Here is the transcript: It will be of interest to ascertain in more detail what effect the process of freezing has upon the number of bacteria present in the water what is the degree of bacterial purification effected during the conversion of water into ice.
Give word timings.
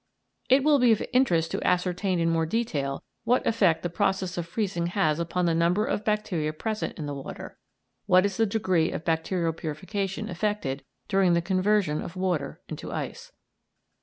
It 0.49 0.63
will 0.63 0.79
be 0.79 0.91
of 0.93 1.03
interest 1.13 1.51
to 1.51 1.61
ascertain 1.63 2.19
in 2.19 2.31
more 2.31 2.47
detail 2.47 3.03
what 3.23 3.45
effect 3.45 3.83
the 3.83 3.89
process 3.91 4.35
of 4.35 4.47
freezing 4.47 4.87
has 4.87 5.19
upon 5.19 5.45
the 5.45 5.53
number 5.53 5.85
of 5.85 6.03
bacteria 6.03 6.53
present 6.53 6.97
in 6.97 7.05
the 7.05 7.13
water 7.13 7.59
what 8.07 8.25
is 8.25 8.37
the 8.37 8.47
degree 8.47 8.91
of 8.91 9.05
bacterial 9.05 9.53
purification 9.53 10.27
effected 10.27 10.83
during 11.07 11.33
the 11.35 11.39
conversion 11.39 12.01
of 12.01 12.15
water 12.15 12.61
into 12.67 12.91
ice. 12.91 13.31